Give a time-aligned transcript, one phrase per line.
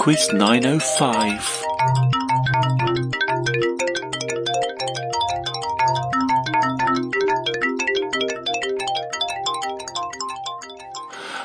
[0.00, 1.62] Quiz 905.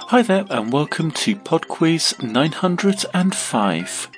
[0.08, 4.10] Hi there, and welcome to Pod Quiz 905.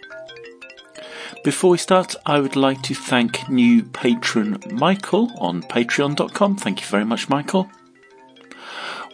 [1.44, 6.58] Before we start, I would like to thank new patron Michael on patreon.com.
[6.58, 7.72] Thank you very much, Michael.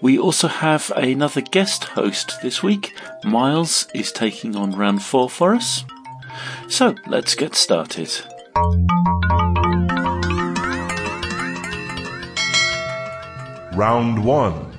[0.03, 2.93] We also have another guest host this week.
[3.25, 5.85] Miles is taking on round four for us.
[6.67, 8.11] So let's get started.
[13.75, 14.77] Round 1.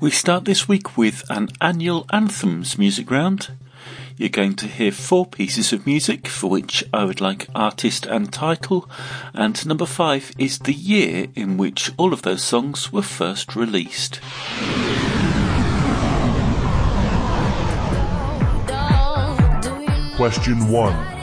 [0.00, 3.50] We start this week with an annual anthems music round.
[4.16, 8.32] You're going to hear four pieces of music for which I would like artist and
[8.32, 8.88] title,
[9.34, 14.20] and number five is the year in which all of those songs were first released.
[20.16, 21.15] Question 1.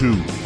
[0.00, 0.39] Question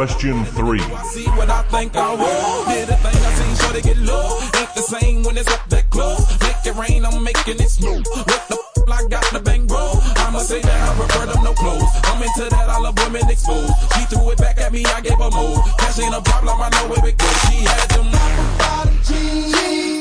[0.00, 0.78] Question 3.
[1.12, 2.64] see what I think I will.
[2.72, 4.40] Did a thing I seen sure to get low.
[4.56, 6.24] Ain't the same when it's up that close.
[6.40, 8.00] Make it rain, I'm making it snow.
[8.00, 10.00] What the f- I got the bang bro.
[10.24, 11.92] I'ma say that I prefer them no clothes.
[12.04, 13.74] I'm into that, I love women exposed.
[13.92, 15.62] She threw it back at me, I gave her more.
[15.76, 17.38] Cash ain't a problem, I know where it goes.
[17.44, 18.08] She had them
[18.56, 19.99] bottom jeans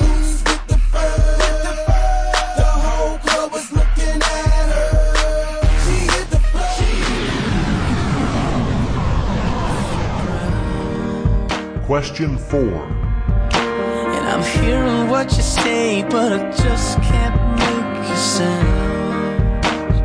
[11.89, 12.59] Question 4.
[12.61, 19.97] And I'm hearing what you say, but I just can't make sense.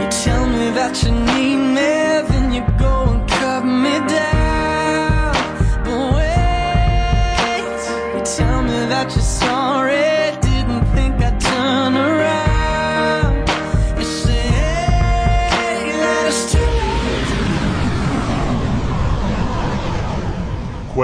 [0.00, 1.92] You tell me that you need me,
[2.28, 2.95] then you go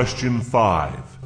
[0.02, 1.18] Question 5.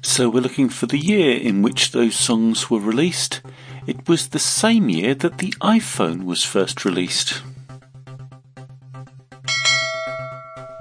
[0.00, 3.40] So we're looking for the year in which those songs were released.
[3.84, 7.42] It was the same year that the iPhone was first released.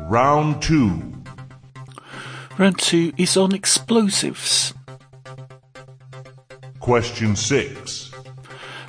[0.02, 1.24] Round 2.
[2.60, 4.76] Round two is on explosives.
[6.80, 8.12] Question 6.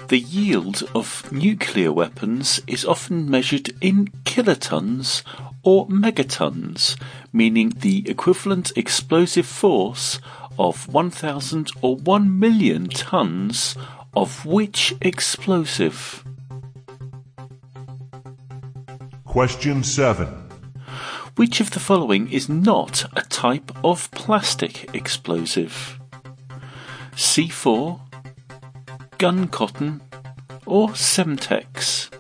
[0.08, 5.22] The yield of nuclear weapons is often measured in kilotons
[5.64, 6.96] or megatons,
[7.32, 10.20] meaning the equivalent explosive force
[10.58, 13.76] of 1,000 or 1 million tons
[14.14, 16.24] of which explosive?
[19.24, 20.28] Question 7.
[21.36, 25.98] Which of the following is not a type of plastic explosive?
[27.16, 28.00] C4,
[29.18, 30.00] gun cotton,
[30.66, 32.13] or Semtex?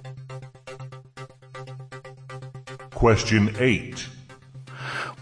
[2.94, 4.08] Question 8.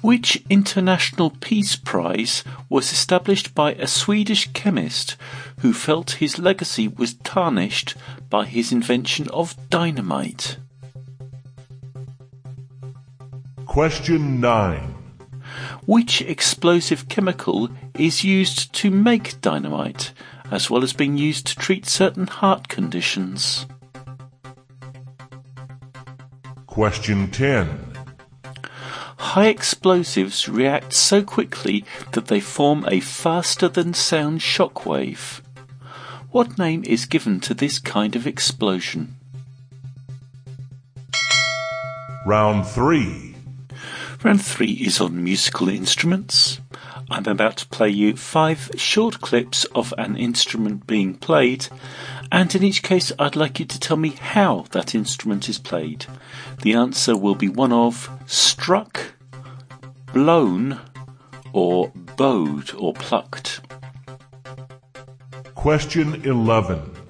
[0.03, 5.17] Which International Peace Prize was established by a Swedish chemist
[5.61, 7.95] who felt his legacy was tarnished
[8.29, 10.59] by his invention of dynamite?
[13.65, 14.95] Question 9.
[15.87, 20.13] Which explosive chemical is used to make dynamite,
[20.51, 23.67] as well as being used to treat certain heart conditions?
[26.73, 27.99] Question 10.
[29.19, 35.43] High explosives react so quickly that they form a faster than sound shockwave.
[36.31, 39.17] What name is given to this kind of explosion?
[42.25, 43.35] Round 3.
[44.25, 46.59] Round three is on musical instruments.
[47.11, 51.67] I'm about to play you five short clips of an instrument being played,
[52.33, 56.07] and in each case, I'd like you to tell me how that instrument is played.
[56.63, 59.13] The answer will be one of struck,
[60.15, 60.81] blown,
[61.53, 63.61] or bowed or plucked.
[65.55, 67.02] Question 11.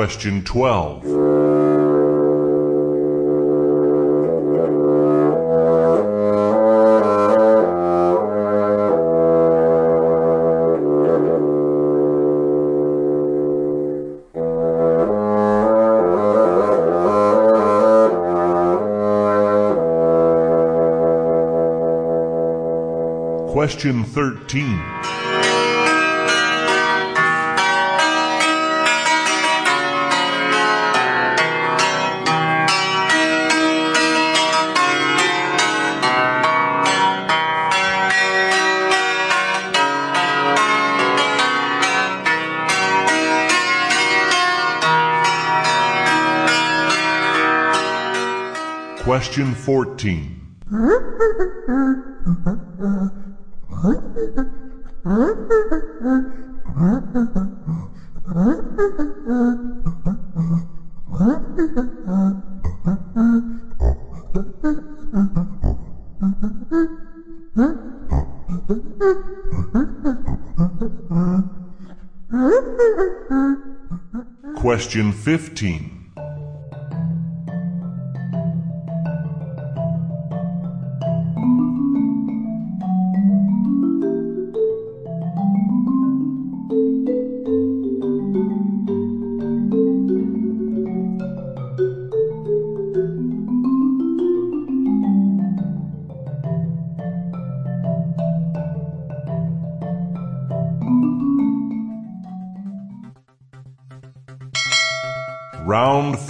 [0.00, 1.02] Question 12.
[23.52, 25.39] Question 13.
[49.02, 50.36] Question 14.
[74.56, 75.99] Question 15.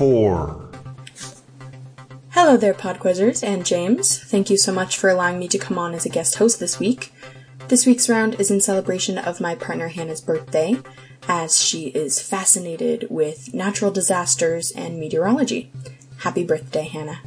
[0.00, 0.67] Four.
[2.31, 4.19] Hello there, Podquizzers and James.
[4.19, 6.79] Thank you so much for allowing me to come on as a guest host this
[6.79, 7.12] week.
[7.69, 10.79] This week's round is in celebration of my partner Hannah's birthday,
[11.29, 15.70] as she is fascinated with natural disasters and meteorology.
[16.20, 17.20] Happy birthday, Hannah.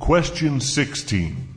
[0.00, 1.48] Question 16.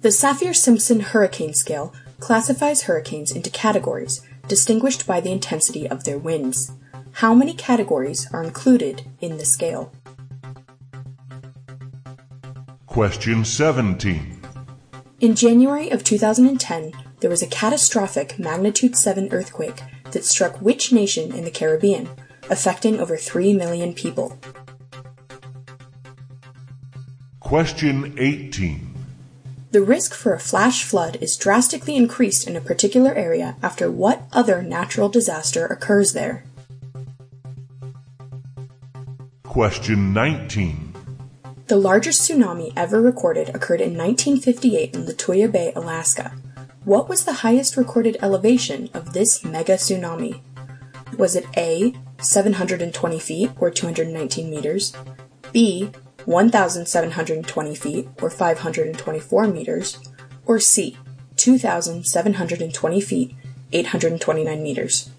[0.00, 6.16] The Saffir Simpson Hurricane Scale classifies hurricanes into categories distinguished by the intensity of their
[6.16, 6.72] winds.
[7.12, 9.92] How many categories are included in the scale?
[12.86, 14.42] Question 17.
[15.20, 21.32] In January of 2010, there was a catastrophic magnitude 7 earthquake that struck which nation
[21.34, 22.08] in the Caribbean,
[22.48, 24.38] affecting over 3 million people?
[27.40, 28.94] Question 18.
[29.72, 34.22] The risk for a flash flood is drastically increased in a particular area after what
[34.32, 36.44] other natural disaster occurs there?
[39.60, 40.94] Question 19.
[41.66, 46.32] The largest tsunami ever recorded occurred in 1958 in Lituya Bay, Alaska.
[46.86, 50.40] What was the highest recorded elevation of this mega tsunami?
[51.18, 54.96] Was it A, 720 feet or 219 meters,
[55.52, 55.90] B,
[56.24, 59.98] 1,720 feet, or 524 meters,
[60.46, 60.96] or C,
[61.36, 63.34] 2,720 feet,
[63.74, 65.10] 829 meters.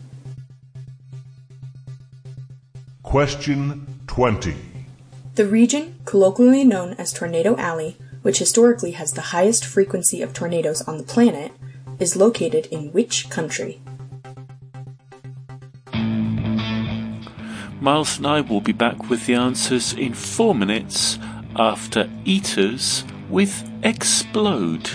[3.03, 4.53] Question 20.
[5.36, 10.82] The region, colloquially known as Tornado Alley, which historically has the highest frequency of tornadoes
[10.82, 11.53] on the planet,
[11.98, 13.80] is located in which country?
[17.80, 21.18] Miles and I will be back with the answers in four minutes
[21.56, 24.89] after Eaters with Explode.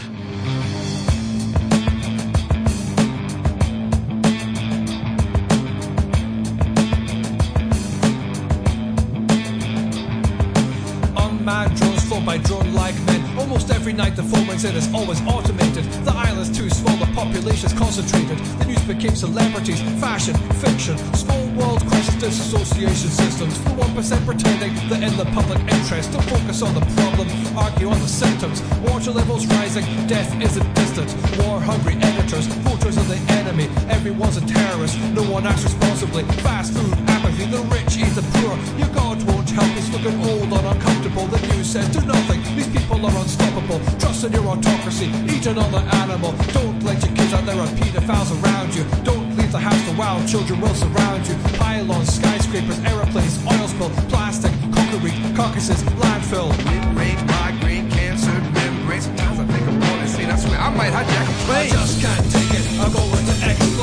[11.47, 13.38] Unmanned drones flown by drone-like men.
[13.38, 15.85] Almost every night the phone rings in is always automated.
[16.05, 18.37] The island's too small, the population's concentrated.
[18.59, 23.61] The news became celebrities, fashion, fiction, small world crisis disassociation systems.
[23.65, 27.99] The 1% pretending that in the public interest to focus on the problem, argue on
[28.01, 28.63] the symptoms.
[28.89, 31.09] Water levels rising, death isn't distant.
[31.41, 33.69] War hungry editors, voters of the enemy.
[33.89, 36.25] Everyone's a terrorist, no one acts responsibly.
[36.45, 38.55] Fast food, apathy, the rich eat the poor.
[38.79, 41.27] Your God won't help us looking old and uncomfortable.
[41.27, 43.81] The news says do nothing, these people are unstoppable.
[43.99, 46.33] Trust in your autocracy, eat another animal.
[46.53, 48.85] Don't let your kids out there are pedophiles around you.
[49.05, 49.16] Don't
[49.57, 51.35] the house, the wild children will surround you.
[51.57, 56.51] Pylons, skyscrapers, aeroplanes, oil spill, plastic, concrete, carcasses, landfill.
[56.69, 59.01] Mid-range, migraine, cancer, membrane.
[59.01, 60.31] Sometimes I think I'm born insane.
[60.31, 61.73] I swear I might hijack a plane.
[61.73, 62.65] I just can't take it.
[62.81, 63.75] I'm going to explode.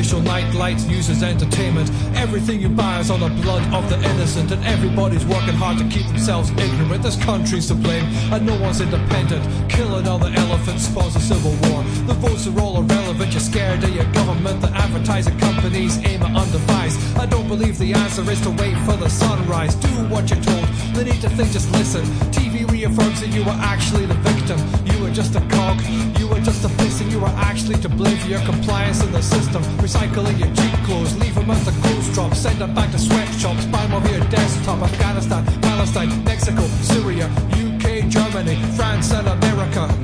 [0.00, 1.90] Artificial night lights used as entertainment.
[2.16, 5.84] Everything you buy is on the blood of the innocent, and everybody's working hard to
[5.88, 7.02] keep themselves ignorant.
[7.02, 9.44] This country's to blame, and no one's independent.
[9.68, 11.84] Killing all the elephants spawns a civil war.
[12.08, 13.30] The votes are all irrelevant.
[13.32, 14.62] You're scared of your government.
[14.62, 17.18] The advertising companies aim at undevised.
[17.18, 19.74] I don't believe the answer is to wait for the sunrise.
[19.74, 20.64] Do what you're told.
[20.94, 22.06] They need to think, just listen.
[22.32, 24.58] TV reaffirms that you were actually the victim.
[24.86, 25.76] You were just a cog.
[26.18, 29.12] You were just a face, and You were actually to blame for your compliance in
[29.12, 29.62] the system.
[29.84, 33.66] Recycling your cheap clothes, leave them at the clothes drop, send them back to sweatshops,
[33.66, 34.80] buy them over your desktop.
[34.82, 37.26] Afghanistan, Palestine, Mexico, Syria,
[37.64, 39.99] UK, Germany, France, and America.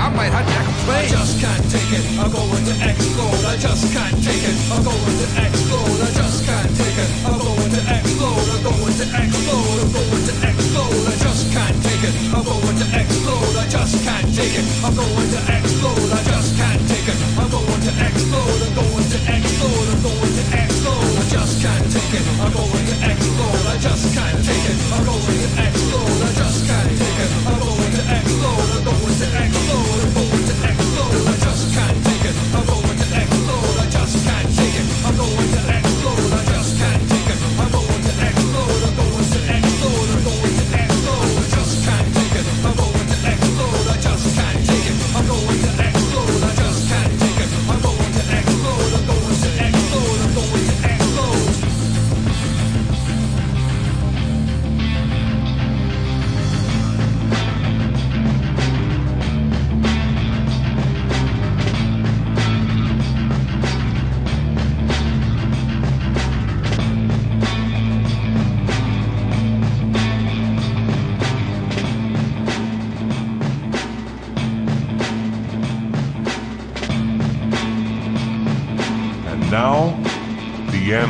[0.00, 1.12] I might hijack a I plane.
[1.12, 2.04] just can't take it.
[2.16, 3.44] I'm going to explode.
[3.44, 4.56] I just can't take it.
[4.72, 6.00] I'm going to explode.
[6.00, 7.10] I just can't take it.
[7.28, 8.48] I'm going to explode.
[8.48, 9.76] I'm going to explode.
[9.76, 11.04] I'm going to explode.
[11.04, 12.14] I just can't take it.
[12.32, 13.54] I'm going to explode.
[13.60, 14.66] I just can't take it.
[14.80, 16.08] I'm going to explode.
[16.16, 17.18] I just can't take it.
[17.36, 18.60] I'm going to explode.
[18.64, 19.84] I'm going to explode.
[19.84, 21.12] I'm going to explode.
[21.12, 22.24] I just can't take it.
[22.40, 23.64] I'm going to explode.
[23.68, 24.78] I just can't take it.
[24.96, 25.79] I'm going to explode.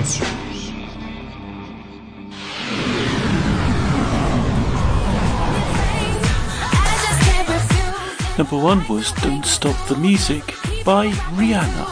[0.01, 0.29] Answers.
[8.39, 10.55] Number one was Don't Stop the Music
[10.85, 11.87] by Rihanna.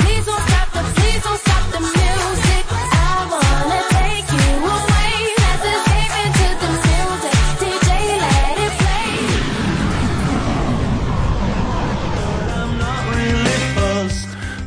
[0.00, 2.64] Please don't stop the, please don't stop the music.
[2.68, 5.14] I wanna take you away.
[5.40, 7.40] Let's escape into the music.
[7.60, 7.88] DJ,
[8.24, 9.12] let it play.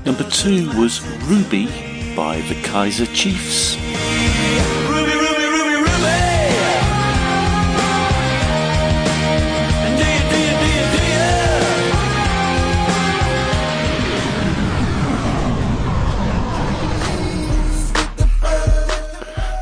[0.06, 0.94] Number two was
[1.30, 3.76] Ruby by the Kaiser Chiefs.
[4.88, 6.20] Ruby, Ruby, Ruby, Ruby.
[9.98, 11.24] Do you, do you, do you, do you?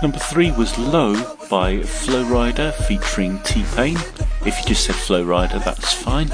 [0.02, 1.14] Number three was Low
[1.50, 3.98] by Flo Rida featuring T Pain.
[4.46, 6.30] If you just said Flo Rida, that's fine.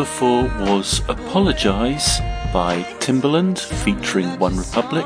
[0.00, 2.20] Number four was Apologize
[2.54, 5.04] by Timbaland featuring One Republic.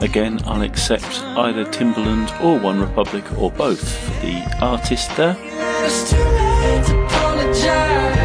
[0.00, 5.36] Again, I'll accept either Timberland or One Republic or both for the artist there.
[5.38, 8.16] It's too late to apologize.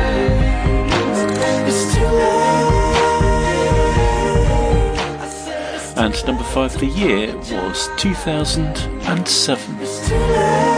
[1.70, 2.02] It's too
[5.94, 5.98] late.
[5.98, 10.71] And number five for the year was 2007.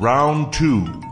[0.00, 1.02] Round 2.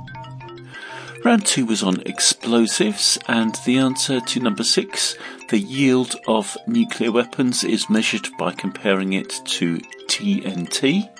[1.25, 5.17] Round two was on explosives, and the answer to number six,
[5.49, 11.11] the yield of nuclear weapons, is measured by comparing it to TNT.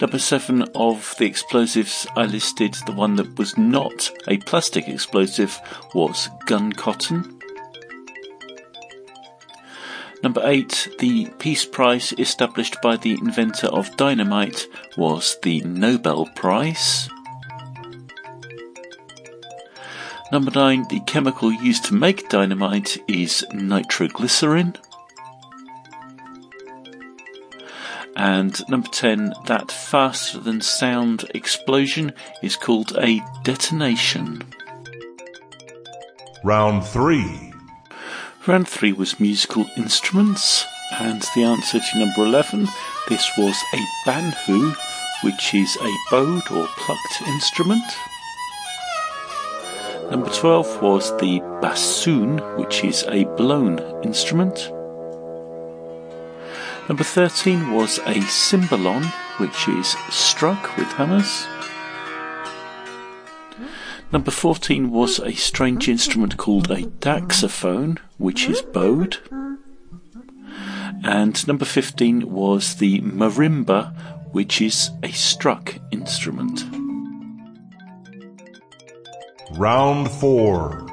[0.00, 5.60] Number seven of the explosives I listed, the one that was not a plastic explosive
[5.92, 7.39] was gun cotton.
[10.22, 17.08] Number eight, the Peace Prize established by the inventor of dynamite was the Nobel Prize.
[20.30, 24.76] Number nine, the chemical used to make dynamite is nitroglycerin.
[28.14, 32.12] And number 10, that faster than sound explosion
[32.42, 34.42] is called a detonation.
[36.44, 37.49] Round 3.
[38.46, 40.64] Round 3 was musical instruments,
[40.98, 42.66] and the answer to number 11,
[43.06, 44.74] this was a banhu,
[45.22, 47.84] which is a bowed or plucked instrument.
[50.10, 54.70] Number 12 was the bassoon, which is a blown instrument.
[56.88, 59.04] Number 13 was a cimbalom,
[59.36, 61.46] which is struck with hammers.
[64.12, 69.18] Number 14 was a strange instrument called a daxophone, which is bowed.
[71.04, 73.94] And number 15 was the marimba,
[74.32, 76.64] which is a struck instrument.
[79.52, 80.86] Round 4.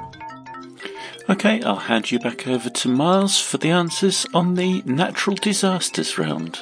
[1.28, 6.18] Okay, I'll hand you back over to Miles for the answers on the natural disasters
[6.18, 6.58] round.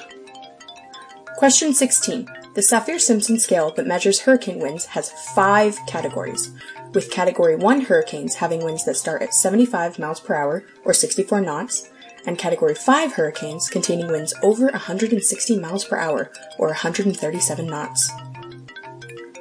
[1.37, 2.27] Question 16.
[2.57, 6.53] The Saffir Simpson scale that measures hurricane winds has five categories,
[6.95, 11.43] with Category 1 hurricanes having winds that start at 75 miles per hour or 64
[11.43, 11.91] knots,
[12.25, 18.11] and Category 5 hurricanes containing winds over 160 miles per hour or 137 knots.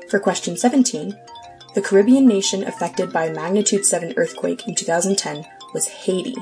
[0.09, 1.17] For question 17,
[1.73, 6.35] the Caribbean nation affected by a magnitude 7 earthquake in 2010 was Haiti.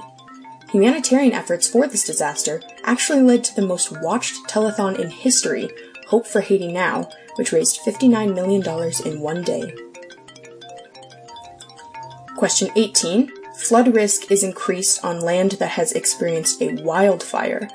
[0.72, 5.70] Humanitarian efforts for this disaster actually led to the most watched telethon in history,
[6.14, 8.62] Hope for Haiti Now, which raised $59 million
[9.04, 9.74] in one day.
[12.38, 13.32] Question 18.
[13.56, 17.68] Flood risk is increased on land that has experienced a wildfire.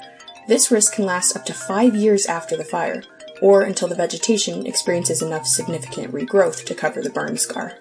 [0.47, 3.03] This risk can last up to five years after the fire,
[3.43, 7.79] or until the vegetation experiences enough significant regrowth to cover the burn scar.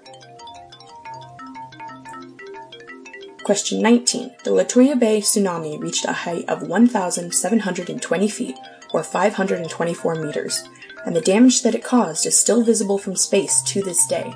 [3.44, 4.32] Question 19.
[4.44, 8.58] The Lituya Bay tsunami reached a height of 1,720 feet,
[8.94, 10.68] or 524 meters,
[11.06, 14.34] and the damage that it caused is still visible from space to this day.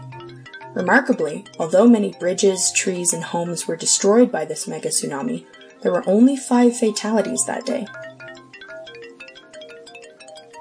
[0.73, 5.45] Remarkably, although many bridges, trees, and homes were destroyed by this mega tsunami,
[5.81, 7.85] there were only five fatalities that day.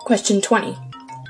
[0.00, 0.76] Question 20.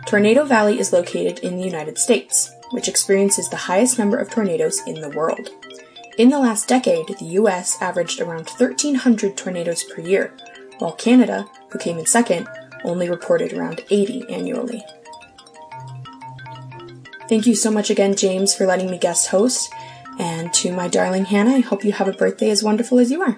[0.06, 4.80] Tornado Valley is located in the United States, which experiences the highest number of tornadoes
[4.86, 5.50] in the world.
[6.16, 10.32] In the last decade, the US averaged around 1,300 tornadoes per year,
[10.80, 12.48] while Canada, who came in second,
[12.84, 14.84] only reported around 80 annually.
[17.28, 19.72] Thank you so much again, James, for letting me guest host.
[20.18, 23.22] And to my darling Hannah, I hope you have a birthday as wonderful as you
[23.22, 23.36] are.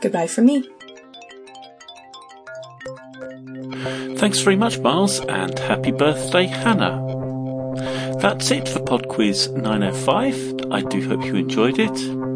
[0.00, 0.68] Goodbye from me.
[4.16, 7.02] Thanks very much, Miles, and happy birthday, Hannah.
[8.20, 10.72] That's it for Pod Quiz 905.
[10.72, 12.35] I do hope you enjoyed it.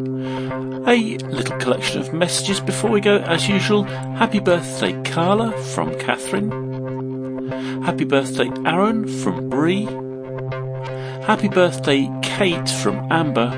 [0.86, 3.84] A little collection of messages before we go, as usual.
[3.84, 7.52] Happy birthday, Carla from Catherine.
[7.82, 9.84] Happy birthday, Aaron from Bree.
[11.26, 13.52] Happy birthday, Kate from Amber.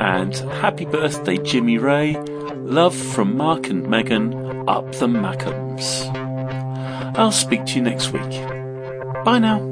[0.00, 2.16] And happy birthday, Jimmy Ray.
[2.56, 6.06] Love from Mark and Megan up the Mackhams.
[7.16, 8.30] I'll speak to you next week.
[9.24, 9.71] Bye now.